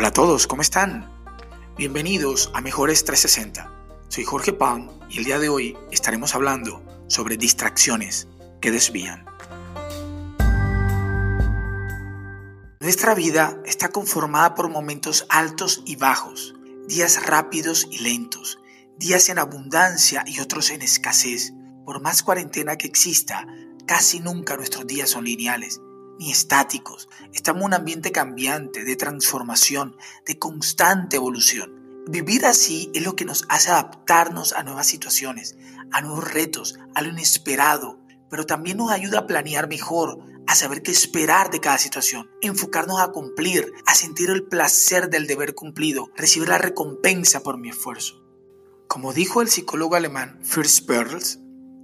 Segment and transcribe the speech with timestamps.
[0.00, 1.10] Hola a todos, ¿cómo están?
[1.76, 3.70] Bienvenidos a Mejores 360.
[4.08, 8.26] Soy Jorge Pan y el día de hoy estaremos hablando sobre distracciones
[8.62, 9.26] que desvían.
[12.80, 16.54] Nuestra vida está conformada por momentos altos y bajos,
[16.88, 18.58] días rápidos y lentos,
[18.96, 21.52] días en abundancia y otros en escasez.
[21.84, 23.46] Por más cuarentena que exista,
[23.86, 25.78] casi nunca nuestros días son lineales
[26.20, 27.08] ni estáticos.
[27.32, 32.04] Estamos en un ambiente cambiante, de transformación, de constante evolución.
[32.06, 35.56] Vivir así es lo que nos hace adaptarnos a nuevas situaciones,
[35.90, 40.82] a nuevos retos, a lo inesperado, pero también nos ayuda a planear mejor, a saber
[40.82, 46.10] qué esperar de cada situación, enfocarnos a cumplir, a sentir el placer del deber cumplido,
[46.16, 48.22] recibir la recompensa por mi esfuerzo.
[48.88, 51.38] Como dijo el psicólogo alemán Fritz Perls,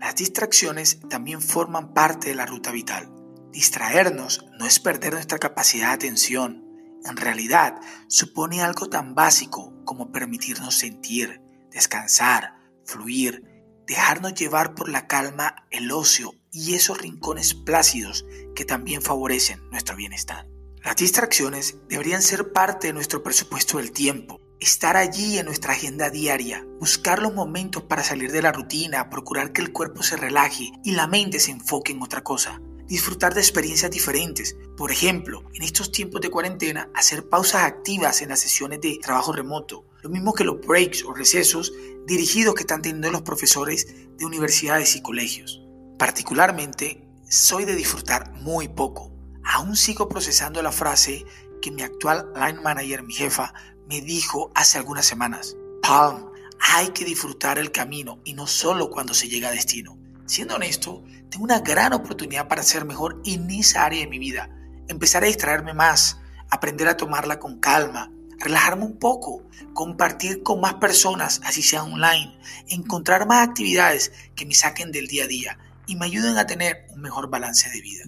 [0.00, 3.21] las distracciones también forman parte de la ruta vital.
[3.52, 6.64] Distraernos no es perder nuestra capacidad de atención.
[7.04, 12.54] En realidad, supone algo tan básico como permitirnos sentir, descansar,
[12.86, 13.44] fluir,
[13.86, 19.96] dejarnos llevar por la calma, el ocio y esos rincones plácidos que también favorecen nuestro
[19.96, 20.46] bienestar.
[20.82, 26.08] Las distracciones deberían ser parte de nuestro presupuesto del tiempo, estar allí en nuestra agenda
[26.08, 30.72] diaria, buscar los momentos para salir de la rutina, procurar que el cuerpo se relaje
[30.82, 34.54] y la mente se enfoque en otra cosa disfrutar de experiencias diferentes.
[34.76, 39.32] Por ejemplo, en estos tiempos de cuarentena, hacer pausas activas en las sesiones de trabajo
[39.32, 41.72] remoto, lo mismo que los breaks o recesos
[42.06, 43.86] dirigidos que están teniendo los profesores
[44.18, 45.62] de universidades y colegios.
[45.98, 49.10] Particularmente, soy de disfrutar muy poco.
[49.42, 51.24] Aún sigo procesando la frase
[51.62, 53.54] que mi actual line manager, mi jefa,
[53.88, 55.56] me dijo hace algunas semanas.
[55.80, 60.01] Palm, hay que disfrutar el camino y no solo cuando se llega a destino.
[60.32, 64.48] Siendo honesto, tengo una gran oportunidad para ser mejor en esa área de mi vida.
[64.88, 70.76] Empezar a distraerme más, aprender a tomarla con calma, relajarme un poco, compartir con más
[70.76, 72.34] personas, así sea online,
[72.68, 76.86] encontrar más actividades que me saquen del día a día y me ayuden a tener
[76.94, 78.04] un mejor balance de vida.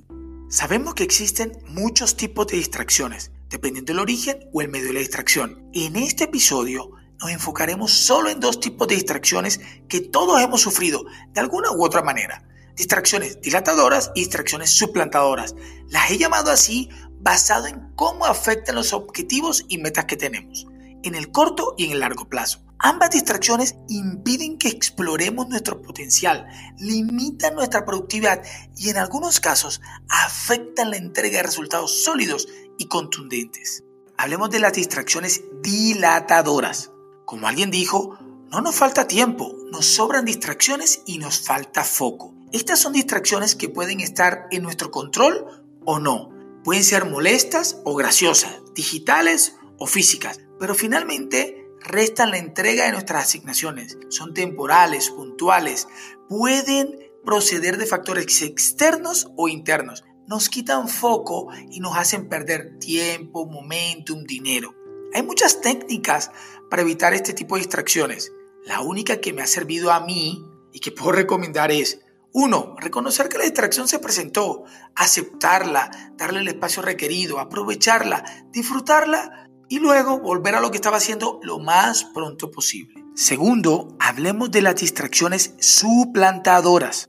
[0.49, 5.01] Sabemos que existen muchos tipos de distracciones, dependiendo del origen o el medio de la
[5.01, 5.69] distracción.
[5.75, 6.91] En este episodio
[7.21, 11.85] nos enfocaremos solo en dos tipos de distracciones que todos hemos sufrido de alguna u
[11.85, 12.47] otra manera.
[12.77, 15.55] Distracciones dilatadoras y distracciones suplantadoras.
[15.89, 16.89] Las he llamado así
[17.21, 20.67] basado en cómo afectan los objetivos y metas que tenemos,
[21.03, 22.65] en el corto y en el largo plazo.
[22.79, 26.47] Ambas distracciones impiden que exploremos nuestro potencial,
[26.79, 28.43] limitan nuestra productividad
[28.77, 32.47] y en algunos casos afectan la entrega de resultados sólidos
[32.77, 33.85] y contundentes.
[34.19, 36.91] Hablemos de las distracciones dilatadoras.
[37.25, 38.19] Como alguien dijo,
[38.51, 42.35] no nos falta tiempo, nos sobran distracciones y nos falta foco.
[42.53, 46.31] Estas son distracciones que pueden estar en nuestro control o no.
[46.63, 53.25] Pueden ser molestas o graciosas, digitales o físicas, pero finalmente restan la entrega de nuestras
[53.25, 53.99] asignaciones.
[54.09, 55.89] Son temporales, puntuales,
[56.29, 60.05] pueden proceder de factores externos o internos.
[60.27, 64.75] Nos quitan foco y nos hacen perder tiempo, momentum, dinero.
[65.15, 66.33] Hay muchas técnicas
[66.69, 68.33] para evitar este tipo de distracciones.
[68.65, 72.01] La única que me ha servido a mí y que puedo recomendar es,
[72.33, 74.65] uno, reconocer que la distracción se presentó,
[74.97, 81.39] aceptarla, darle el espacio requerido, aprovecharla, disfrutarla y luego volver a lo que estaba haciendo
[81.45, 83.05] lo más pronto posible.
[83.15, 87.09] Segundo, hablemos de las distracciones suplantadoras.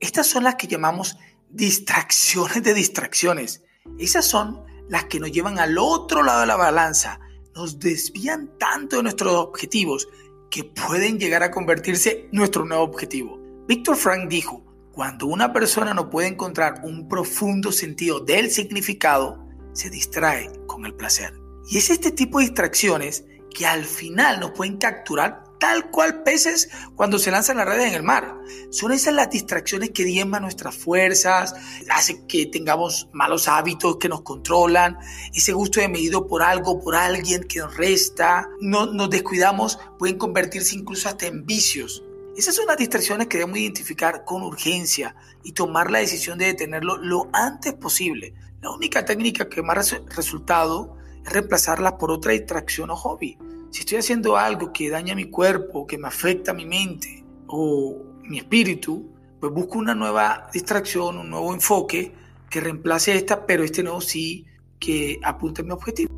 [0.00, 1.16] Estas son las que llamamos
[1.48, 3.62] distracciones de distracciones.
[3.98, 7.20] Esas son las que nos llevan al otro lado de la balanza,
[7.54, 10.08] nos desvían tanto de nuestros objetivos
[10.50, 13.38] que pueden llegar a convertirse nuestro nuevo objetivo.
[13.66, 19.90] Víctor Frank dijo, cuando una persona no puede encontrar un profundo sentido del significado, se
[19.90, 21.34] distrae con el placer.
[21.70, 26.68] Y es este tipo de distracciones que al final nos pueden capturar tal cual peces
[26.94, 28.36] cuando se lanzan las redes en el mar.
[28.70, 31.54] Son esas las distracciones que diezman nuestras fuerzas,
[31.90, 34.98] hacen que tengamos malos hábitos que nos controlan,
[35.34, 40.18] ese gusto de medido por algo, por alguien que nos resta, no, nos descuidamos, pueden
[40.18, 42.02] convertirse incluso hasta en vicios.
[42.36, 46.96] Esas son las distracciones que debemos identificar con urgencia y tomar la decisión de detenerlo
[46.96, 48.32] lo antes posible.
[48.62, 53.38] La única técnica que más resultado es reemplazarlas por otra distracción o hobby.
[53.70, 58.38] Si estoy haciendo algo que daña mi cuerpo, que me afecta mi mente o mi
[58.38, 62.12] espíritu, pues busco una nueva distracción, un nuevo enfoque
[62.50, 64.46] que reemplace esta, pero este nuevo sí
[64.78, 66.08] que apunte a mi objetivo.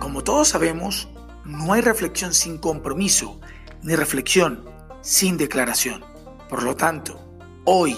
[0.00, 1.08] Como todos sabemos,
[1.44, 3.40] no hay reflexión sin compromiso,
[3.82, 4.64] ni reflexión
[5.02, 6.02] sin declaración.
[6.48, 7.28] Por lo tanto,
[7.70, 7.94] Hoy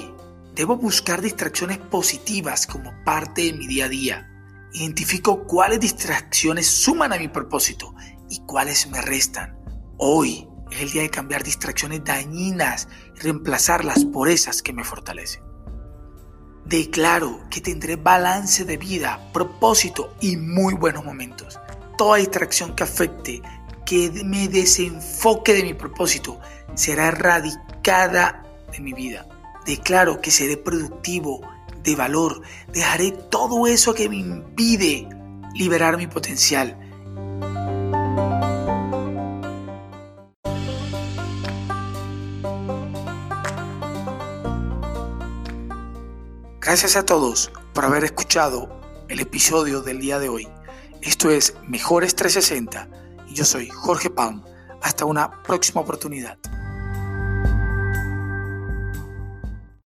[0.61, 4.31] debo buscar distracciones positivas como parte de mi día a día.
[4.75, 7.95] Identifico cuáles distracciones suman a mi propósito
[8.29, 9.59] y cuáles me restan.
[9.97, 15.43] Hoy es el día de cambiar distracciones dañinas y reemplazarlas por esas que me fortalecen.
[16.67, 21.59] Declaro que tendré balance de vida, propósito y muy buenos momentos.
[21.97, 23.41] Toda distracción que afecte,
[23.87, 26.39] que me desenfoque de mi propósito,
[26.75, 29.27] será erradicada de mi vida.
[29.67, 31.41] Declaro que seré productivo,
[31.83, 32.43] de valor.
[32.73, 35.09] Dejaré todo eso que me impide
[35.55, 36.77] liberar mi potencial.
[46.61, 50.49] Gracias a todos por haber escuchado el episodio del día de hoy.
[51.03, 52.89] Esto es Mejores 360
[53.27, 54.45] y yo soy Jorge Palm.
[54.81, 56.39] Hasta una próxima oportunidad.